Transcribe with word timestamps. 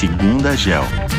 Segunda 0.00 0.56
Gel. 0.56 1.09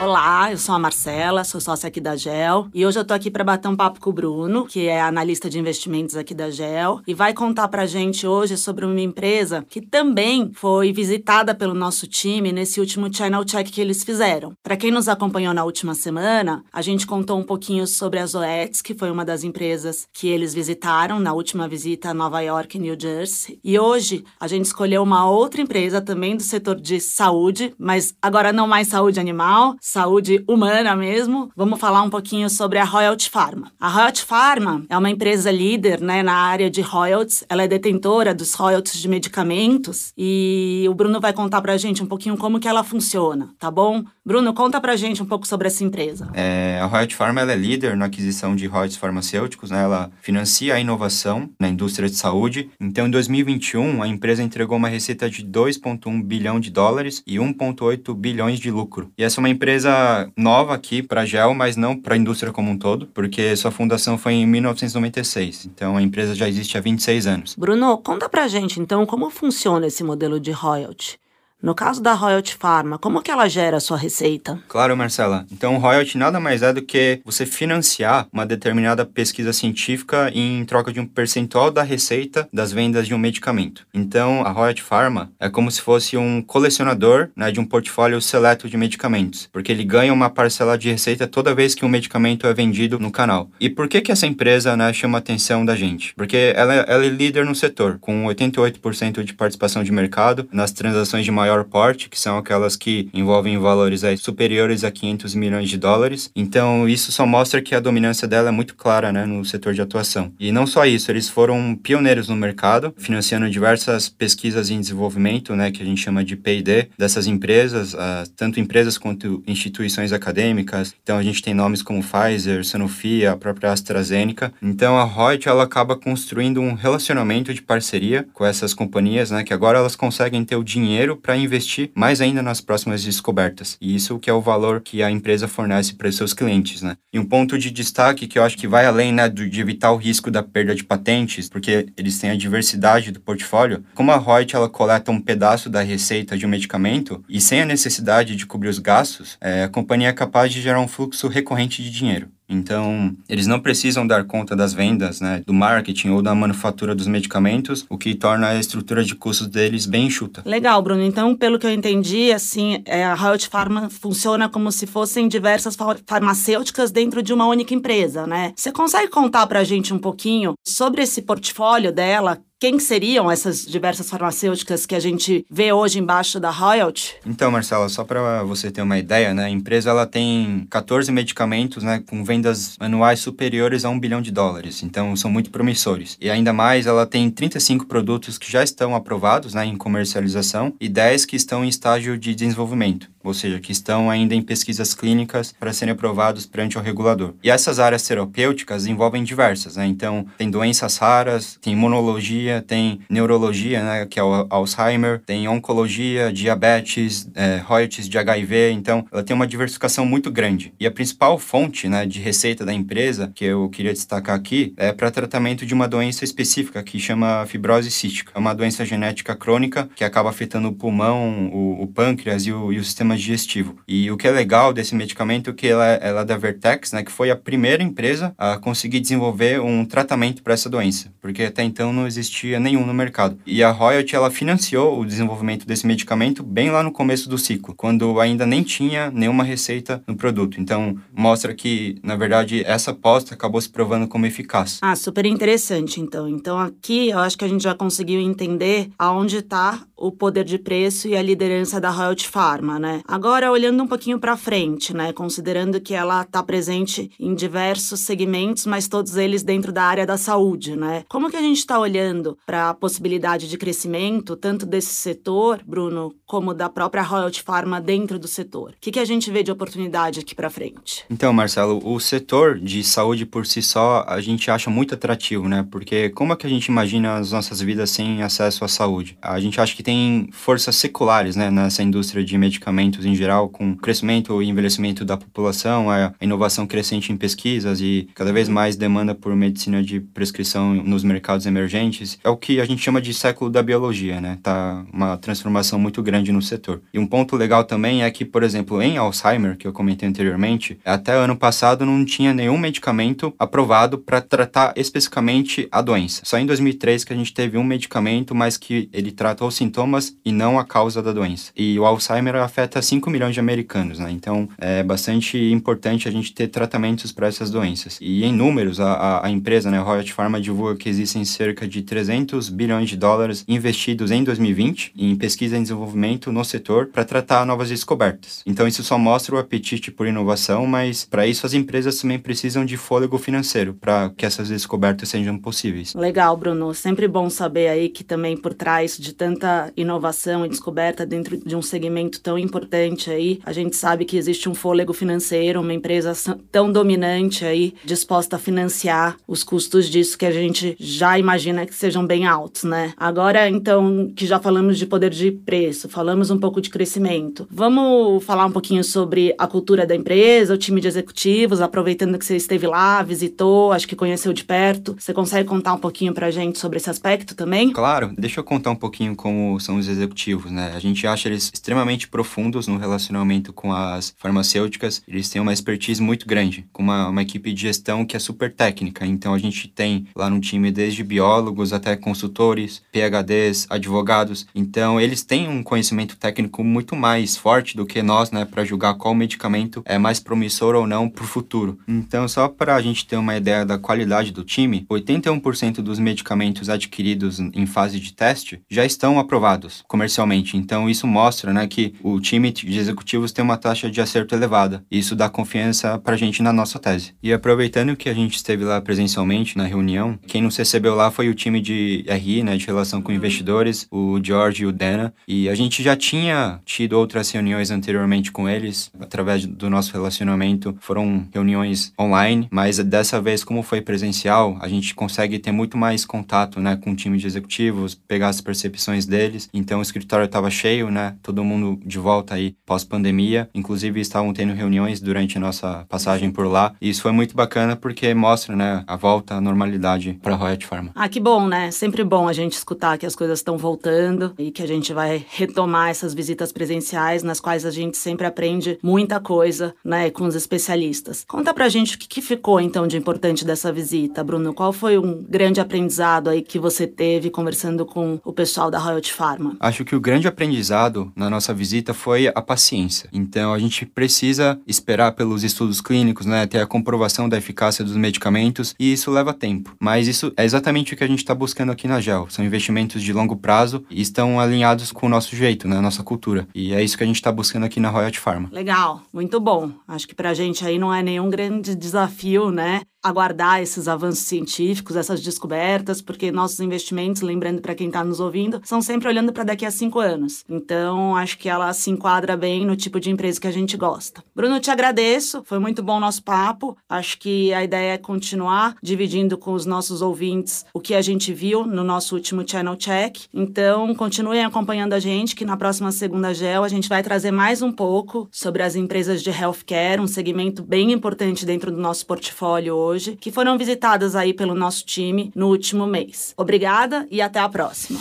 Olá, 0.00 0.50
eu 0.50 0.56
sou 0.56 0.74
a 0.74 0.78
Marcela, 0.78 1.44
sou 1.44 1.60
sócia 1.60 1.86
aqui 1.86 2.00
da 2.00 2.16
GEL 2.16 2.68
e 2.72 2.86
hoje 2.86 2.98
eu 2.98 3.04
tô 3.04 3.12
aqui 3.12 3.30
para 3.30 3.44
bater 3.44 3.68
um 3.68 3.76
papo 3.76 4.00
com 4.00 4.08
o 4.08 4.12
Bruno, 4.14 4.64
que 4.64 4.88
é 4.88 4.98
analista 4.98 5.50
de 5.50 5.58
investimentos 5.58 6.16
aqui 6.16 6.32
da 6.32 6.48
GEL, 6.48 7.02
e 7.06 7.12
vai 7.12 7.34
contar 7.34 7.68
pra 7.68 7.84
gente 7.84 8.26
hoje 8.26 8.56
sobre 8.56 8.86
uma 8.86 8.98
empresa 8.98 9.62
que 9.68 9.82
também 9.82 10.52
foi 10.54 10.90
visitada 10.90 11.54
pelo 11.54 11.74
nosso 11.74 12.06
time 12.06 12.50
nesse 12.50 12.80
último 12.80 13.14
channel 13.14 13.44
check 13.44 13.70
que 13.70 13.78
eles 13.78 14.02
fizeram. 14.02 14.54
Para 14.62 14.74
quem 14.74 14.90
nos 14.90 15.06
acompanhou 15.06 15.52
na 15.52 15.64
última 15.64 15.94
semana, 15.94 16.64
a 16.72 16.80
gente 16.80 17.06
contou 17.06 17.38
um 17.38 17.44
pouquinho 17.44 17.86
sobre 17.86 18.20
a 18.20 18.26
Zoetis, 18.26 18.80
que 18.80 18.94
foi 18.94 19.10
uma 19.10 19.24
das 19.24 19.44
empresas 19.44 20.08
que 20.14 20.28
eles 20.28 20.54
visitaram 20.54 21.20
na 21.20 21.34
última 21.34 21.68
visita 21.68 22.08
a 22.08 22.14
Nova 22.14 22.40
York 22.40 22.78
e 22.78 22.80
New 22.80 22.98
Jersey. 22.98 23.60
E 23.62 23.78
hoje 23.78 24.24
a 24.40 24.48
gente 24.48 24.64
escolheu 24.64 25.02
uma 25.02 25.30
outra 25.30 25.60
empresa 25.60 26.00
também 26.00 26.38
do 26.38 26.42
setor 26.42 26.80
de 26.80 26.98
saúde, 27.00 27.74
mas 27.78 28.14
agora 28.22 28.50
não 28.50 28.66
mais 28.66 28.88
saúde 28.88 29.20
animal, 29.20 29.76
saúde 29.90 30.44
humana 30.46 30.94
mesmo, 30.94 31.50
vamos 31.56 31.80
falar 31.80 32.02
um 32.02 32.10
pouquinho 32.10 32.48
sobre 32.48 32.78
a 32.78 32.84
Royalty 32.84 33.28
Pharma. 33.28 33.72
A 33.80 33.88
Royalty 33.88 34.24
Pharma 34.24 34.84
é 34.88 34.96
uma 34.96 35.10
empresa 35.10 35.50
líder 35.50 36.00
né, 36.00 36.22
na 36.22 36.34
área 36.34 36.70
de 36.70 36.80
royalties, 36.80 37.42
ela 37.48 37.64
é 37.64 37.68
detentora 37.68 38.32
dos 38.32 38.54
royalties 38.54 39.00
de 39.00 39.08
medicamentos 39.08 40.12
e 40.16 40.86
o 40.88 40.94
Bruno 40.94 41.20
vai 41.20 41.32
contar 41.32 41.60
pra 41.60 41.76
gente 41.76 42.04
um 42.04 42.06
pouquinho 42.06 42.36
como 42.36 42.60
que 42.60 42.68
ela 42.68 42.84
funciona, 42.84 43.50
tá 43.58 43.68
bom? 43.68 44.04
Bruno, 44.24 44.54
conta 44.54 44.80
pra 44.80 44.94
gente 44.94 45.20
um 45.20 45.26
pouco 45.26 45.44
sobre 45.44 45.66
essa 45.66 45.82
empresa. 45.82 46.28
É, 46.34 46.78
a 46.80 46.86
Royalty 46.86 47.16
Pharma 47.16 47.40
é 47.40 47.56
líder 47.56 47.96
na 47.96 48.04
aquisição 48.04 48.54
de 48.54 48.68
royalties 48.68 48.96
farmacêuticos, 48.96 49.72
né? 49.72 49.82
ela 49.82 50.08
financia 50.22 50.74
a 50.74 50.80
inovação 50.80 51.50
na 51.58 51.68
indústria 51.68 52.08
de 52.08 52.14
saúde. 52.14 52.70
Então, 52.78 53.08
em 53.08 53.10
2021, 53.10 54.04
a 54.04 54.06
empresa 54.06 54.40
entregou 54.40 54.76
uma 54.76 54.88
receita 54.88 55.28
de 55.28 55.44
2,1 55.44 56.22
bilhão 56.22 56.60
de 56.60 56.70
dólares 56.70 57.24
e 57.26 57.38
1,8 57.38 58.14
bilhões 58.14 58.60
de 58.60 58.70
lucro. 58.70 59.10
E 59.18 59.24
essa 59.24 59.40
é 59.40 59.42
uma 59.42 59.48
empresa 59.48 59.79
empresa 59.80 60.30
nova 60.36 60.74
aqui 60.74 61.02
para 61.02 61.22
a 61.22 61.24
Gel, 61.24 61.54
mas 61.54 61.76
não 61.76 61.96
para 61.96 62.14
a 62.14 62.18
indústria 62.18 62.52
como 62.52 62.70
um 62.70 62.76
todo, 62.76 63.06
porque 63.06 63.56
sua 63.56 63.70
fundação 63.70 64.18
foi 64.18 64.34
em 64.34 64.46
1996. 64.46 65.66
Então 65.66 65.96
a 65.96 66.02
empresa 66.02 66.34
já 66.34 66.46
existe 66.46 66.76
há 66.76 66.80
26 66.80 67.26
anos. 67.26 67.56
Bruno, 67.56 67.96
conta 67.98 68.28
pra 68.28 68.46
gente 68.46 68.78
então 68.78 69.06
como 69.06 69.30
funciona 69.30 69.86
esse 69.86 70.04
modelo 70.04 70.38
de 70.38 70.50
royalty. 70.50 71.18
No 71.62 71.74
caso 71.74 72.02
da 72.02 72.14
Royalty 72.14 72.56
Pharma, 72.58 72.98
como 72.98 73.20
que 73.20 73.30
ela 73.30 73.46
gera 73.46 73.76
a 73.76 73.80
sua 73.80 73.98
receita? 73.98 74.58
Claro, 74.66 74.96
Marcela. 74.96 75.44
Então, 75.52 75.76
royalty 75.76 76.16
nada 76.16 76.40
mais 76.40 76.62
é 76.62 76.72
do 76.72 76.80
que 76.80 77.20
você 77.22 77.44
financiar 77.44 78.26
uma 78.32 78.46
determinada 78.46 79.04
pesquisa 79.04 79.52
científica 79.52 80.30
em 80.34 80.64
troca 80.64 80.90
de 80.90 80.98
um 80.98 81.06
percentual 81.06 81.70
da 81.70 81.82
receita 81.82 82.48
das 82.50 82.72
vendas 82.72 83.06
de 83.06 83.14
um 83.14 83.18
medicamento. 83.18 83.86
Então, 83.92 84.40
a 84.40 84.50
Royalty 84.50 84.82
Pharma 84.82 85.30
é 85.38 85.50
como 85.50 85.70
se 85.70 85.82
fosse 85.82 86.16
um 86.16 86.40
colecionador 86.40 87.28
né, 87.36 87.52
de 87.52 87.60
um 87.60 87.66
portfólio 87.66 88.22
seleto 88.22 88.66
de 88.66 88.78
medicamentos, 88.78 89.46
porque 89.52 89.70
ele 89.70 89.84
ganha 89.84 90.14
uma 90.14 90.30
parcela 90.30 90.78
de 90.78 90.90
receita 90.90 91.26
toda 91.26 91.54
vez 91.54 91.74
que 91.74 91.84
um 91.84 91.90
medicamento 91.90 92.46
é 92.46 92.54
vendido 92.54 92.98
no 92.98 93.10
canal. 93.10 93.50
E 93.60 93.68
por 93.68 93.86
que 93.86 94.00
que 94.00 94.10
essa 94.10 94.26
empresa 94.26 94.78
né, 94.78 94.94
chama 94.94 95.18
a 95.18 95.20
atenção 95.20 95.62
da 95.62 95.76
gente? 95.76 96.14
Porque 96.14 96.54
ela, 96.56 96.72
ela 96.72 97.04
é 97.04 97.08
líder 97.08 97.44
no 97.44 97.54
setor, 97.54 97.98
com 98.00 98.24
88% 98.24 99.22
de 99.22 99.34
participação 99.34 99.84
de 99.84 99.92
mercado 99.92 100.48
nas 100.50 100.72
transações 100.72 101.26
de 101.26 101.30
maior 101.30 101.49
maior 101.50 101.64
porte, 101.64 102.08
que 102.08 102.18
são 102.18 102.38
aquelas 102.38 102.76
que 102.76 103.08
envolvem 103.12 103.58
valores 103.58 104.04
aí, 104.04 104.16
superiores 104.16 104.84
a 104.84 104.90
500 104.90 105.34
milhões 105.34 105.68
de 105.68 105.76
dólares. 105.76 106.30
Então, 106.34 106.88
isso 106.88 107.10
só 107.10 107.26
mostra 107.26 107.60
que 107.60 107.74
a 107.74 107.80
dominância 107.80 108.28
dela 108.28 108.48
é 108.48 108.52
muito 108.52 108.76
clara 108.76 109.12
né, 109.12 109.26
no 109.26 109.44
setor 109.44 109.74
de 109.74 109.82
atuação. 109.82 110.32
E 110.38 110.52
não 110.52 110.66
só 110.66 110.86
isso, 110.86 111.10
eles 111.10 111.28
foram 111.28 111.74
pioneiros 111.74 112.28
no 112.28 112.36
mercado, 112.36 112.94
financiando 112.96 113.50
diversas 113.50 114.08
pesquisas 114.08 114.70
em 114.70 114.80
desenvolvimento, 114.80 115.56
né, 115.56 115.70
que 115.70 115.82
a 115.82 115.86
gente 115.86 116.00
chama 116.00 116.24
de 116.24 116.36
P&D, 116.36 116.88
dessas 116.96 117.26
empresas, 117.26 117.94
uh, 117.94 118.30
tanto 118.36 118.60
empresas 118.60 118.96
quanto 118.96 119.42
instituições 119.46 120.12
acadêmicas. 120.12 120.94
Então, 121.02 121.18
a 121.18 121.22
gente 121.22 121.42
tem 121.42 121.54
nomes 121.54 121.82
como 121.82 122.02
Pfizer, 122.02 122.64
Sanofi, 122.64 123.26
a 123.26 123.36
própria 123.36 123.72
AstraZeneca. 123.72 124.52
Então, 124.62 124.96
a 124.96 125.04
Reut, 125.04 125.48
ela 125.48 125.64
acaba 125.64 125.96
construindo 125.96 126.60
um 126.60 126.74
relacionamento 126.74 127.52
de 127.52 127.62
parceria 127.62 128.26
com 128.32 128.44
essas 128.44 128.72
companhias, 128.72 129.30
né, 129.30 129.42
que 129.42 129.52
agora 129.52 129.78
elas 129.78 129.96
conseguem 129.96 130.44
ter 130.44 130.56
o 130.56 130.62
dinheiro 130.62 131.16
para 131.16 131.39
investir 131.40 131.90
mais 131.94 132.20
ainda 132.20 132.42
nas 132.42 132.60
próximas 132.60 133.02
descobertas. 133.02 133.76
E 133.80 133.94
isso 133.94 134.18
que 134.18 134.30
é 134.30 134.32
o 134.32 134.40
valor 134.40 134.80
que 134.80 135.02
a 135.02 135.10
empresa 135.10 135.48
fornece 135.48 135.94
para 135.94 136.08
os 136.08 136.16
seus 136.16 136.32
clientes, 136.32 136.82
né? 136.82 136.96
E 137.12 137.18
um 137.18 137.24
ponto 137.24 137.58
de 137.58 137.70
destaque 137.70 138.26
que 138.26 138.38
eu 138.38 138.42
acho 138.42 138.56
que 138.56 138.68
vai 138.68 138.86
além, 138.86 139.12
né, 139.12 139.28
de 139.28 139.60
evitar 139.60 139.92
o 139.92 139.96
risco 139.96 140.30
da 140.30 140.42
perda 140.42 140.74
de 140.74 140.84
patentes, 140.84 141.48
porque 141.48 141.86
eles 141.96 142.18
têm 142.18 142.30
a 142.30 142.36
diversidade 142.36 143.10
do 143.10 143.20
portfólio. 143.20 143.84
Como 143.94 144.12
a 144.12 144.18
Reut, 144.18 144.54
ela 144.54 144.68
coleta 144.68 145.10
um 145.10 145.20
pedaço 145.20 145.68
da 145.68 145.82
receita 145.82 146.36
de 146.36 146.46
um 146.46 146.48
medicamento 146.48 147.24
e 147.28 147.40
sem 147.40 147.62
a 147.62 147.66
necessidade 147.66 148.36
de 148.36 148.46
cobrir 148.46 148.68
os 148.68 148.78
gastos, 148.78 149.36
é, 149.40 149.64
a 149.64 149.68
companhia 149.68 150.08
é 150.08 150.12
capaz 150.12 150.52
de 150.52 150.60
gerar 150.60 150.80
um 150.80 150.88
fluxo 150.88 151.28
recorrente 151.28 151.82
de 151.82 151.90
dinheiro. 151.90 152.28
Então, 152.50 153.16
eles 153.28 153.46
não 153.46 153.60
precisam 153.60 154.06
dar 154.06 154.24
conta 154.24 154.56
das 154.56 154.74
vendas, 154.74 155.20
né, 155.20 155.42
do 155.46 155.54
marketing 155.54 156.08
ou 156.10 156.20
da 156.20 156.34
manufatura 156.34 156.94
dos 156.94 157.06
medicamentos, 157.06 157.86
o 157.88 157.96
que 157.96 158.14
torna 158.14 158.48
a 158.48 158.58
estrutura 158.58 159.04
de 159.04 159.14
custos 159.14 159.46
deles 159.46 159.86
bem 159.86 160.06
enxuta. 160.06 160.42
Legal, 160.44 160.82
Bruno. 160.82 161.02
Então, 161.02 161.36
pelo 161.36 161.58
que 161.58 161.66
eu 161.66 161.72
entendi, 161.72 162.32
assim, 162.32 162.82
é, 162.84 163.04
a 163.04 163.14
Royalty 163.14 163.48
Pharma 163.48 163.88
funciona 163.88 164.48
como 164.48 164.72
se 164.72 164.86
fossem 164.86 165.28
diversas 165.28 165.76
farmacêuticas 166.06 166.90
dentro 166.90 167.22
de 167.22 167.32
uma 167.32 167.46
única 167.46 167.72
empresa, 167.72 168.26
né? 168.26 168.52
Você 168.56 168.72
consegue 168.72 169.08
contar 169.08 169.46
pra 169.46 169.62
gente 169.62 169.94
um 169.94 169.98
pouquinho 169.98 170.54
sobre 170.66 171.02
esse 171.02 171.22
portfólio 171.22 171.92
dela? 171.92 172.38
Quem 172.60 172.78
seriam 172.78 173.30
essas 173.30 173.64
diversas 173.64 174.10
farmacêuticas 174.10 174.84
que 174.84 174.94
a 174.94 175.00
gente 175.00 175.46
vê 175.50 175.72
hoje 175.72 175.98
embaixo 175.98 176.38
da 176.38 176.50
royalty? 176.50 177.16
Então, 177.24 177.50
Marcela, 177.50 177.88
só 177.88 178.04
para 178.04 178.42
você 178.42 178.70
ter 178.70 178.82
uma 178.82 178.98
ideia, 178.98 179.32
né, 179.32 179.46
a 179.46 179.50
empresa 179.50 179.88
ela 179.88 180.06
tem 180.06 180.66
14 180.68 181.10
medicamentos, 181.10 181.82
né, 181.82 182.04
com 182.06 182.22
vendas 182.22 182.76
anuais 182.78 183.20
superiores 183.20 183.86
a 183.86 183.88
um 183.88 183.98
bilhão 183.98 184.20
de 184.20 184.30
dólares. 184.30 184.82
Então, 184.82 185.16
são 185.16 185.30
muito 185.30 185.50
promissores. 185.50 186.18
E 186.20 186.28
ainda 186.28 186.52
mais, 186.52 186.86
ela 186.86 187.06
tem 187.06 187.30
35 187.30 187.86
produtos 187.86 188.36
que 188.36 188.52
já 188.52 188.62
estão 188.62 188.94
aprovados, 188.94 189.54
né, 189.54 189.64
em 189.64 189.76
comercialização 189.76 190.74
e 190.78 190.86
10 190.86 191.24
que 191.24 191.36
estão 191.36 191.64
em 191.64 191.68
estágio 191.68 192.18
de 192.18 192.34
desenvolvimento 192.34 193.08
ou 193.22 193.34
seja, 193.34 193.60
que 193.60 193.72
estão 193.72 194.10
ainda 194.10 194.34
em 194.34 194.42
pesquisas 194.42 194.94
clínicas 194.94 195.52
para 195.58 195.72
serem 195.72 195.92
aprovados 195.92 196.46
perante 196.46 196.78
o 196.78 196.80
regulador. 196.80 197.34
E 197.42 197.50
essas 197.50 197.78
áreas 197.78 198.02
terapêuticas 198.02 198.86
envolvem 198.86 199.22
diversas, 199.22 199.76
né? 199.76 199.86
Então, 199.86 200.26
tem 200.38 200.50
doenças 200.50 200.96
raras, 200.96 201.58
tem 201.60 201.72
imunologia, 201.72 202.64
tem 202.66 203.00
neurologia, 203.08 203.82
né, 203.82 204.06
que 204.06 204.18
é 204.18 204.22
o 204.22 204.46
Alzheimer, 204.50 205.20
tem 205.24 205.48
oncologia, 205.48 206.32
diabetes, 206.32 207.28
é, 207.34 207.58
royalties 207.58 208.08
de 208.08 208.18
HIV, 208.18 208.72
então 208.72 209.06
ela 209.12 209.22
tem 209.22 209.34
uma 209.34 209.46
diversificação 209.46 210.04
muito 210.06 210.30
grande. 210.30 210.72
E 210.78 210.86
a 210.86 210.90
principal 210.90 211.38
fonte, 211.38 211.88
né, 211.88 212.06
de 212.06 212.20
receita 212.20 212.64
da 212.64 212.72
empresa, 212.72 213.30
que 213.34 213.44
eu 213.44 213.68
queria 213.68 213.92
destacar 213.92 214.36
aqui, 214.36 214.72
é 214.76 214.92
para 214.92 215.10
tratamento 215.10 215.66
de 215.66 215.74
uma 215.74 215.88
doença 215.88 216.24
específica 216.24 216.82
que 216.82 216.98
chama 216.98 217.44
fibrose 217.46 217.90
cística. 217.90 218.32
É 218.34 218.38
uma 218.38 218.54
doença 218.54 218.84
genética 218.84 219.34
crônica 219.36 219.88
que 219.94 220.04
acaba 220.04 220.30
afetando 220.30 220.68
o 220.68 220.72
pulmão, 220.72 221.50
o, 221.52 221.82
o 221.82 221.86
pâncreas 221.86 222.46
e 222.46 222.52
o, 222.52 222.72
e 222.72 222.78
o 222.78 222.84
sistema 222.84 223.09
digestivo. 223.16 223.76
E 223.86 224.10
o 224.10 224.16
que 224.16 224.26
é 224.26 224.30
legal 224.30 224.72
desse 224.72 224.94
medicamento 224.94 225.50
é 225.50 225.52
que 225.52 225.66
ela, 225.66 225.86
ela 225.86 226.20
é 226.22 226.24
da 226.24 226.36
Vertex, 226.36 226.92
né, 226.92 227.02
que 227.02 227.12
foi 227.12 227.30
a 227.30 227.36
primeira 227.36 227.82
empresa 227.82 228.34
a 228.36 228.58
conseguir 228.58 229.00
desenvolver 229.00 229.60
um 229.60 229.84
tratamento 229.84 230.42
para 230.42 230.54
essa 230.54 230.68
doença, 230.68 231.12
porque 231.20 231.44
até 231.44 231.62
então 231.62 231.92
não 231.92 232.06
existia 232.06 232.60
nenhum 232.60 232.86
no 232.86 232.94
mercado. 232.94 233.38
E 233.46 233.62
a 233.62 233.70
Royalty 233.70 234.14
ela 234.14 234.30
financiou 234.30 235.00
o 235.00 235.04
desenvolvimento 235.04 235.66
desse 235.66 235.86
medicamento 235.86 236.42
bem 236.42 236.70
lá 236.70 236.82
no 236.82 236.92
começo 236.92 237.28
do 237.28 237.38
ciclo, 237.38 237.74
quando 237.74 238.20
ainda 238.20 238.46
nem 238.46 238.62
tinha 238.62 239.10
nenhuma 239.10 239.44
receita 239.44 240.02
no 240.06 240.16
produto. 240.16 240.60
Então, 240.60 240.96
mostra 241.12 241.54
que, 241.54 241.98
na 242.02 242.16
verdade, 242.16 242.62
essa 242.64 242.90
aposta 242.90 243.34
acabou 243.34 243.60
se 243.60 243.68
provando 243.68 244.08
como 244.08 244.26
eficaz. 244.26 244.78
Ah, 244.82 244.96
super 244.96 245.26
interessante, 245.26 246.00
então. 246.00 246.28
Então, 246.28 246.58
aqui 246.58 247.10
eu 247.10 247.18
acho 247.18 247.36
que 247.36 247.44
a 247.44 247.48
gente 247.48 247.62
já 247.62 247.74
conseguiu 247.74 248.20
entender 248.20 248.90
aonde 248.98 249.38
está 249.38 249.80
o 249.96 250.10
poder 250.10 250.44
de 250.44 250.58
preço 250.58 251.08
e 251.08 251.16
a 251.16 251.22
liderança 251.22 251.80
da 251.80 251.90
Royalty 251.90 252.26
Pharma, 252.26 252.78
né? 252.78 252.99
Agora, 253.06 253.50
olhando 253.50 253.82
um 253.82 253.86
pouquinho 253.86 254.18
para 254.18 254.36
frente, 254.36 254.94
né? 254.94 255.12
Considerando 255.12 255.80
que 255.80 255.94
ela 255.94 256.22
está 256.22 256.42
presente 256.42 257.10
em 257.18 257.34
diversos 257.34 258.00
segmentos, 258.00 258.66
mas 258.66 258.88
todos 258.88 259.16
eles 259.16 259.42
dentro 259.42 259.72
da 259.72 259.84
área 259.84 260.06
da 260.06 260.16
saúde, 260.16 260.76
né? 260.76 261.04
Como 261.08 261.30
que 261.30 261.36
a 261.36 261.42
gente 261.42 261.58
está 261.58 261.78
olhando 261.78 262.36
para 262.46 262.70
a 262.70 262.74
possibilidade 262.74 263.48
de 263.48 263.58
crescimento, 263.58 264.36
tanto 264.36 264.66
desse 264.66 264.94
setor, 264.94 265.60
Bruno, 265.66 266.14
como 266.26 266.54
da 266.54 266.68
própria 266.68 267.02
Royalty 267.02 267.42
Pharma 267.42 267.80
dentro 267.80 268.18
do 268.18 268.28
setor? 268.28 268.70
O 268.70 268.74
que, 268.80 268.90
que 268.90 268.98
a 268.98 269.04
gente 269.04 269.30
vê 269.30 269.42
de 269.42 269.50
oportunidade 269.50 270.20
aqui 270.20 270.34
para 270.34 270.50
frente? 270.50 271.04
Então, 271.10 271.32
Marcelo, 271.32 271.80
o 271.84 271.98
setor 272.00 272.58
de 272.58 272.82
saúde 272.84 273.26
por 273.26 273.46
si 273.46 273.62
só, 273.62 274.04
a 274.06 274.20
gente 274.20 274.50
acha 274.50 274.70
muito 274.70 274.94
atrativo, 274.94 275.48
né? 275.48 275.66
Porque 275.70 276.10
como 276.10 276.32
é 276.32 276.36
que 276.36 276.46
a 276.46 276.50
gente 276.50 276.66
imagina 276.66 277.14
as 277.14 277.32
nossas 277.32 277.60
vidas 277.60 277.90
sem 277.90 278.22
acesso 278.22 278.64
à 278.64 278.68
saúde? 278.68 279.16
A 279.20 279.38
gente 279.40 279.60
acha 279.60 279.74
que 279.74 279.82
tem 279.82 280.28
forças 280.32 280.76
seculares 280.76 281.36
né, 281.36 281.50
nessa 281.50 281.82
indústria 281.82 282.24
de 282.24 282.36
medicamentos 282.36 282.89
em 283.04 283.14
geral, 283.14 283.48
com 283.48 283.72
o 283.72 283.76
crescimento 283.76 284.42
e 284.42 284.48
envelhecimento 284.48 285.04
da 285.04 285.16
população, 285.16 285.90
a 285.90 286.12
inovação 286.20 286.66
crescente 286.66 287.12
em 287.12 287.16
pesquisas 287.16 287.80
e 287.80 288.08
cada 288.14 288.32
vez 288.32 288.48
mais 288.48 288.76
demanda 288.76 289.14
por 289.14 289.34
medicina 289.36 289.82
de 289.82 290.00
prescrição 290.00 290.74
nos 290.74 291.04
mercados 291.04 291.46
emergentes. 291.46 292.18
É 292.24 292.28
o 292.28 292.36
que 292.36 292.60
a 292.60 292.64
gente 292.64 292.82
chama 292.82 293.00
de 293.00 293.12
século 293.14 293.50
da 293.50 293.62
biologia, 293.62 294.20
né? 294.20 294.38
Tá 294.42 294.84
uma 294.92 295.16
transformação 295.16 295.78
muito 295.78 296.02
grande 296.02 296.32
no 296.32 296.42
setor. 296.42 296.80
E 296.92 296.98
um 296.98 297.06
ponto 297.06 297.36
legal 297.36 297.64
também 297.64 298.02
é 298.02 298.10
que, 298.10 298.24
por 298.24 298.42
exemplo, 298.42 298.82
em 298.82 298.96
Alzheimer, 298.96 299.56
que 299.56 299.66
eu 299.66 299.72
comentei 299.72 300.08
anteriormente, 300.08 300.78
até 300.84 301.12
ano 301.12 301.36
passado 301.36 301.84
não 301.84 302.04
tinha 302.04 302.32
nenhum 302.32 302.58
medicamento 302.58 303.32
aprovado 303.38 303.98
para 303.98 304.20
tratar 304.20 304.72
especificamente 304.76 305.68
a 305.70 305.80
doença. 305.80 306.22
Só 306.24 306.38
em 306.38 306.46
2003 306.46 307.04
que 307.04 307.12
a 307.12 307.16
gente 307.16 307.32
teve 307.32 307.58
um 307.58 307.64
medicamento, 307.64 308.34
mas 308.34 308.56
que 308.56 308.88
ele 308.92 309.10
trata 309.10 309.44
os 309.44 309.54
sintomas 309.54 310.16
e 310.24 310.32
não 310.32 310.58
a 310.58 310.64
causa 310.64 311.02
da 311.02 311.12
doença. 311.12 311.52
E 311.56 311.78
o 311.78 311.84
Alzheimer 311.84 312.36
afeta 312.36 312.79
5 312.82 313.10
milhões 313.10 313.34
de 313.34 313.40
americanos, 313.40 313.98
né? 313.98 314.10
Então 314.10 314.48
é 314.58 314.82
bastante 314.82 315.38
importante 315.50 316.08
a 316.08 316.10
gente 316.10 316.32
ter 316.32 316.48
tratamentos 316.48 317.12
para 317.12 317.26
essas 317.26 317.50
doenças. 317.50 317.98
E 318.00 318.24
em 318.24 318.32
números, 318.32 318.80
a, 318.80 319.24
a 319.24 319.30
empresa, 319.30 319.70
né, 319.70 319.78
Royalty 319.78 320.12
Pharma, 320.12 320.40
divulga 320.40 320.76
que 320.76 320.88
existem 320.88 321.24
cerca 321.24 321.66
de 321.66 321.82
300 321.82 322.48
bilhões 322.48 322.88
de 322.88 322.96
dólares 322.96 323.44
investidos 323.46 324.10
em 324.10 324.22
2020 324.24 324.92
em 324.96 325.16
pesquisa 325.16 325.56
e 325.56 325.62
desenvolvimento 325.62 326.32
no 326.32 326.44
setor 326.44 326.86
para 326.86 327.04
tratar 327.04 327.44
novas 327.44 327.68
descobertas. 327.68 328.42
Então 328.46 328.66
isso 328.66 328.82
só 328.82 328.98
mostra 328.98 329.34
o 329.34 329.38
apetite 329.38 329.90
por 329.90 330.06
inovação, 330.06 330.66
mas 330.66 331.04
para 331.04 331.26
isso 331.26 331.46
as 331.46 331.54
empresas 331.54 332.00
também 332.00 332.18
precisam 332.18 332.64
de 332.64 332.76
fôlego 332.76 333.18
financeiro 333.18 333.74
para 333.74 334.10
que 334.16 334.26
essas 334.26 334.48
descobertas 334.48 335.08
sejam 335.08 335.38
possíveis. 335.38 335.94
Legal, 335.94 336.36
Bruno. 336.36 336.74
Sempre 336.74 337.08
bom 337.08 337.28
saber 337.30 337.68
aí 337.68 337.88
que 337.88 338.04
também 338.04 338.36
por 338.36 338.54
trás 338.54 338.96
de 338.96 339.14
tanta 339.14 339.72
inovação 339.76 340.44
e 340.44 340.48
descoberta 340.48 341.06
dentro 341.06 341.36
de 341.36 341.56
um 341.56 341.62
segmento 341.62 342.20
tão 342.20 342.38
importante 342.38 342.69
aí, 342.76 343.40
a 343.44 343.52
gente 343.52 343.76
sabe 343.76 344.04
que 344.04 344.16
existe 344.16 344.48
um 344.48 344.54
fôlego 344.54 344.92
financeiro, 344.92 345.60
uma 345.60 345.74
empresa 345.74 346.12
tão 346.50 346.70
dominante 346.70 347.44
aí, 347.44 347.74
disposta 347.84 348.36
a 348.36 348.38
financiar 348.38 349.16
os 349.26 349.42
custos 349.42 349.88
disso 349.88 350.18
que 350.18 350.26
a 350.26 350.30
gente 350.30 350.76
já 350.78 351.18
imagina 351.18 351.66
que 351.66 351.74
sejam 351.74 352.06
bem 352.06 352.26
altos, 352.26 352.64
né? 352.64 352.92
Agora, 352.96 353.48
então, 353.48 354.10
que 354.14 354.26
já 354.26 354.38
falamos 354.38 354.78
de 354.78 354.86
poder 354.86 355.10
de 355.10 355.30
preço, 355.30 355.88
falamos 355.88 356.30
um 356.30 356.38
pouco 356.38 356.60
de 356.60 356.70
crescimento, 356.70 357.46
vamos 357.50 358.24
falar 358.24 358.46
um 358.46 358.52
pouquinho 358.52 358.84
sobre 358.84 359.34
a 359.38 359.46
cultura 359.46 359.86
da 359.86 359.94
empresa, 359.94 360.54
o 360.54 360.58
time 360.58 360.80
de 360.80 360.88
executivos, 360.88 361.60
aproveitando 361.60 362.18
que 362.18 362.24
você 362.24 362.36
esteve 362.36 362.66
lá, 362.66 363.02
visitou, 363.02 363.72
acho 363.72 363.88
que 363.88 363.96
conheceu 363.96 364.32
de 364.32 364.44
perto. 364.44 364.96
Você 364.98 365.12
consegue 365.12 365.48
contar 365.48 365.74
um 365.74 365.78
pouquinho 365.78 366.12
pra 366.12 366.30
gente 366.30 366.58
sobre 366.58 366.78
esse 366.78 366.90
aspecto 366.90 367.34
também? 367.34 367.72
Claro, 367.72 368.12
deixa 368.16 368.40
eu 368.40 368.44
contar 368.44 368.70
um 368.70 368.76
pouquinho 368.76 369.14
como 369.16 369.58
são 369.60 369.76
os 369.76 369.88
executivos, 369.88 370.50
né? 370.50 370.72
A 370.74 370.78
gente 370.78 371.06
acha 371.06 371.28
eles 371.28 371.50
extremamente 371.52 372.08
profundos 372.08 372.59
no 372.66 372.76
relacionamento 372.76 373.52
com 373.52 373.72
as 373.72 374.14
farmacêuticas, 374.16 375.02
eles 375.06 375.28
têm 375.28 375.40
uma 375.40 375.52
expertise 375.52 376.02
muito 376.02 376.26
grande, 376.26 376.66
com 376.72 376.82
uma, 376.82 377.08
uma 377.08 377.22
equipe 377.22 377.52
de 377.52 377.60
gestão 377.62 378.04
que 378.04 378.16
é 378.16 378.18
super 378.18 378.52
técnica. 378.52 379.06
Então 379.06 379.34
a 379.34 379.38
gente 379.38 379.68
tem 379.68 380.06
lá 380.14 380.28
no 380.28 380.40
time 380.40 380.70
desde 380.70 381.02
biólogos 381.02 381.72
até 381.72 381.96
consultores, 381.96 382.82
PhDs, 382.92 383.66
advogados. 383.70 384.46
Então 384.54 385.00
eles 385.00 385.22
têm 385.22 385.48
um 385.48 385.62
conhecimento 385.62 386.16
técnico 386.16 386.62
muito 386.64 386.96
mais 386.96 387.36
forte 387.36 387.76
do 387.76 387.86
que 387.86 388.02
nós, 388.02 388.30
né, 388.30 388.44
para 388.44 388.64
julgar 388.64 388.94
qual 388.94 389.14
medicamento 389.14 389.82
é 389.84 389.98
mais 389.98 390.20
promissor 390.20 390.74
ou 390.74 390.86
não 390.86 391.08
para 391.08 391.24
o 391.24 391.28
futuro. 391.28 391.78
Então 391.86 392.26
só 392.28 392.48
para 392.48 392.74
a 392.74 392.82
gente 392.82 393.06
ter 393.06 393.16
uma 393.16 393.36
ideia 393.36 393.64
da 393.64 393.78
qualidade 393.78 394.32
do 394.32 394.44
time, 394.44 394.86
81% 394.90 395.76
dos 395.76 395.98
medicamentos 395.98 396.68
adquiridos 396.68 397.38
em 397.40 397.66
fase 397.66 398.00
de 398.00 398.12
teste 398.12 398.60
já 398.68 398.84
estão 398.84 399.18
aprovados 399.18 399.82
comercialmente. 399.86 400.56
Então 400.56 400.88
isso 400.88 401.06
mostra, 401.06 401.52
né, 401.52 401.66
que 401.66 401.94
o 402.02 402.20
time 402.20 402.49
de 402.52 402.78
executivos 402.78 403.32
tem 403.32 403.44
uma 403.44 403.56
taxa 403.56 403.90
de 403.90 404.00
acerto 404.00 404.34
elevada. 404.34 404.84
Isso 404.90 405.16
dá 405.16 405.28
confiança 405.28 405.98
para 405.98 406.14
a 406.14 406.18
gente 406.18 406.42
na 406.42 406.52
nossa 406.52 406.78
tese. 406.78 407.14
E 407.22 407.32
aproveitando 407.32 407.96
que 407.96 408.08
a 408.08 408.14
gente 408.14 408.36
esteve 408.36 408.64
lá 408.64 408.80
presencialmente 408.80 409.56
na 409.56 409.64
reunião, 409.64 410.18
quem 410.26 410.42
nos 410.42 410.56
recebeu 410.56 410.94
lá 410.94 411.10
foi 411.10 411.28
o 411.28 411.34
time 411.34 411.60
de 411.60 412.04
RI, 412.08 412.42
né, 412.42 412.56
de 412.56 412.66
relação 412.66 413.00
com 413.00 413.12
investidores, 413.12 413.86
o 413.90 414.18
George 414.22 414.62
e 414.62 414.66
o 414.66 414.72
Dana. 414.72 415.12
E 415.26 415.48
a 415.48 415.54
gente 415.54 415.82
já 415.82 415.96
tinha 415.96 416.60
tido 416.64 416.94
outras 416.94 417.30
reuniões 417.30 417.70
anteriormente 417.70 418.32
com 418.32 418.48
eles, 418.48 418.90
através 419.00 419.46
do 419.46 419.70
nosso 419.70 419.92
relacionamento. 419.92 420.76
Foram 420.80 421.26
reuniões 421.32 421.92
online, 421.98 422.48
mas 422.50 422.78
dessa 422.78 423.20
vez, 423.20 423.44
como 423.44 423.62
foi 423.62 423.80
presencial, 423.80 424.58
a 424.60 424.68
gente 424.68 424.94
consegue 424.94 425.38
ter 425.38 425.52
muito 425.52 425.76
mais 425.76 426.04
contato, 426.04 426.60
né, 426.60 426.76
com 426.76 426.92
o 426.92 426.96
time 426.96 427.18
de 427.18 427.26
executivos, 427.26 427.94
pegar 427.94 428.28
as 428.28 428.40
percepções 428.40 429.06
deles. 429.06 429.48
Então 429.52 429.78
o 429.78 429.82
escritório 429.82 430.24
estava 430.24 430.50
cheio, 430.50 430.90
né, 430.90 431.14
todo 431.22 431.44
mundo 431.44 431.80
de 431.84 431.98
volta 431.98 432.39
aí 432.40 432.56
pós-pandemia. 432.66 433.48
Inclusive 433.54 434.00
estavam 434.00 434.32
tendo 434.32 434.52
reuniões 434.52 435.00
durante 435.00 435.36
a 435.36 435.40
nossa 435.40 435.84
passagem 435.88 436.30
por 436.30 436.46
lá. 436.46 436.74
E 436.80 436.88
isso 436.88 437.02
foi 437.02 437.12
muito 437.12 437.34
bacana 437.34 437.76
porque 437.76 438.12
mostra, 438.14 438.56
né, 438.56 438.84
a 438.86 438.96
volta 438.96 439.34
à 439.34 439.40
normalidade 439.40 440.18
para 440.22 440.34
a 440.34 440.36
Royalty 440.36 440.66
Pharma. 440.66 440.90
Ah, 440.94 441.08
que 441.08 441.20
bom, 441.20 441.46
né? 441.46 441.70
Sempre 441.70 442.02
bom 442.04 442.28
a 442.28 442.32
gente 442.32 442.52
escutar 442.52 442.98
que 442.98 443.06
as 443.06 443.14
coisas 443.14 443.38
estão 443.38 443.56
voltando 443.56 444.34
e 444.38 444.50
que 444.50 444.62
a 444.62 444.66
gente 444.66 444.92
vai 444.92 445.24
retomar 445.30 445.90
essas 445.90 446.14
visitas 446.14 446.52
presenciais 446.52 447.22
nas 447.22 447.40
quais 447.40 447.64
a 447.64 447.70
gente 447.70 447.96
sempre 447.96 448.26
aprende 448.26 448.78
muita 448.82 449.20
coisa, 449.20 449.74
né, 449.84 450.10
com 450.10 450.24
os 450.24 450.34
especialistas. 450.34 451.24
Conta 451.26 451.52
pra 451.54 451.68
gente 451.68 451.96
o 451.96 451.98
que, 451.98 452.08
que 452.08 452.22
ficou 452.22 452.60
então 452.60 452.86
de 452.86 452.96
importante 452.96 453.44
dessa 453.44 453.72
visita, 453.72 454.24
Bruno. 454.24 454.54
Qual 454.54 454.72
foi 454.72 454.98
um 454.98 455.22
grande 455.22 455.60
aprendizado 455.60 456.28
aí 456.28 456.42
que 456.42 456.58
você 456.58 456.86
teve 456.86 457.30
conversando 457.30 457.84
com 457.84 458.20
o 458.24 458.32
pessoal 458.32 458.70
da 458.70 458.78
Royalty 458.78 459.12
Pharma? 459.12 459.56
Acho 459.60 459.84
que 459.84 459.94
o 459.94 460.00
grande 460.00 460.28
aprendizado 460.28 461.12
na 461.14 461.28
nossa 461.28 461.52
visita 461.52 461.92
foi 461.92 462.19
a 462.28 462.42
paciência. 462.42 463.08
Então 463.12 463.52
a 463.52 463.58
gente 463.58 463.86
precisa 463.86 464.60
esperar 464.66 465.12
pelos 465.12 465.44
estudos 465.44 465.80
clínicos, 465.80 466.26
né, 466.26 466.46
ter 466.46 466.60
a 466.60 466.66
comprovação 466.66 467.28
da 467.28 467.38
eficácia 467.38 467.84
dos 467.84 467.96
medicamentos 467.96 468.74
e 468.78 468.92
isso 468.92 469.10
leva 469.10 469.32
tempo. 469.32 469.74
Mas 469.80 470.06
isso 470.08 470.32
é 470.36 470.44
exatamente 470.44 470.94
o 470.94 470.96
que 470.96 471.04
a 471.04 471.08
gente 471.08 471.18
está 471.18 471.34
buscando 471.34 471.72
aqui 471.72 471.86
na 471.88 472.00
GEL. 472.00 472.26
São 472.30 472.44
investimentos 472.44 473.02
de 473.02 473.12
longo 473.12 473.36
prazo 473.36 473.84
e 473.90 474.00
estão 474.00 474.40
alinhados 474.40 474.92
com 474.92 475.06
o 475.06 475.10
nosso 475.10 475.34
jeito, 475.34 475.66
né, 475.66 475.76
a 475.76 475.82
nossa 475.82 476.02
cultura. 476.02 476.46
E 476.54 476.72
é 476.72 476.82
isso 476.82 476.96
que 476.96 477.04
a 477.04 477.06
gente 477.06 477.16
está 477.16 477.32
buscando 477.32 477.64
aqui 477.64 477.80
na 477.80 477.90
Royalty 477.90 478.18
Pharma. 478.18 478.48
Legal, 478.52 479.02
muito 479.12 479.40
bom. 479.40 479.70
Acho 479.86 480.06
que 480.06 480.14
pra 480.14 480.34
gente 480.34 480.64
aí 480.64 480.78
não 480.78 480.92
é 480.92 481.02
nenhum 481.02 481.30
grande 481.30 481.74
desafio, 481.74 482.50
né? 482.50 482.82
Aguardar 483.02 483.62
esses 483.62 483.88
avanços 483.88 484.24
científicos, 484.24 484.96
essas 484.96 485.20
descobertas, 485.20 486.02
porque 486.02 486.30
nossos 486.30 486.60
investimentos, 486.60 487.22
lembrando 487.22 487.60
para 487.60 487.74
quem 487.74 487.86
está 487.86 488.04
nos 488.04 488.20
ouvindo, 488.20 488.60
são 488.64 488.82
sempre 488.82 489.08
olhando 489.08 489.32
para 489.32 489.44
daqui 489.44 489.64
a 489.64 489.70
cinco 489.70 489.98
anos. 489.98 490.44
Então, 490.48 491.16
acho 491.16 491.38
que 491.38 491.48
ela 491.48 491.72
se 491.72 491.90
enquadra 491.90 492.36
bem 492.36 492.66
no 492.66 492.76
tipo 492.76 493.00
de 493.00 493.10
empresa 493.10 493.40
que 493.40 493.46
a 493.46 493.52
gente 493.52 493.76
gosta. 493.76 494.22
Bruno, 494.34 494.60
te 494.60 494.70
agradeço, 494.70 495.42
foi 495.44 495.58
muito 495.58 495.82
bom 495.82 495.96
o 495.96 496.00
nosso 496.00 496.22
papo. 496.22 496.76
Acho 496.88 497.18
que 497.18 497.52
a 497.54 497.64
ideia 497.64 497.94
é 497.94 497.98
continuar 497.98 498.76
dividindo 498.82 499.38
com 499.38 499.52
os 499.52 499.64
nossos 499.64 500.02
ouvintes 500.02 500.66
o 500.74 500.80
que 500.80 500.94
a 500.94 501.02
gente 501.02 501.32
viu 501.32 501.66
no 501.66 501.82
nosso 501.82 502.14
último 502.14 502.46
Channel 502.46 502.76
Check. 502.76 503.16
Então, 503.32 503.94
continuem 503.94 504.44
acompanhando 504.44 504.92
a 504.92 504.98
gente, 504.98 505.34
que 505.34 505.44
na 505.44 505.56
próxima 505.56 505.90
segunda 505.90 506.34
GEL 506.34 506.64
a 506.64 506.68
gente 506.68 506.88
vai 506.88 507.02
trazer 507.02 507.30
mais 507.30 507.62
um 507.62 507.72
pouco 507.72 508.28
sobre 508.30 508.62
as 508.62 508.76
empresas 508.76 509.22
de 509.22 509.30
healthcare, 509.30 510.00
um 510.00 510.06
segmento 510.06 510.62
bem 510.62 510.92
importante 510.92 511.46
dentro 511.46 511.70
do 511.70 511.80
nosso 511.80 512.06
portfólio 512.06 512.74
hoje 512.74 512.89
hoje, 512.90 513.16
que 513.16 513.30
foram 513.30 513.56
visitadas 513.56 514.16
aí 514.16 514.34
pelo 514.34 514.54
nosso 514.54 514.84
time 514.84 515.30
no 515.34 515.48
último 515.48 515.86
mês. 515.86 516.34
Obrigada 516.36 517.06
e 517.10 517.22
até 517.22 517.38
a 517.38 517.48
próxima. 517.48 518.00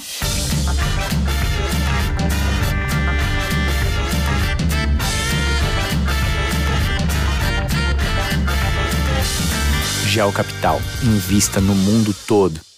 Geocapital. 10.05 10.81
Invista 11.03 11.61
no 11.61 11.75
mundo 11.75 12.15
todo. 12.27 12.68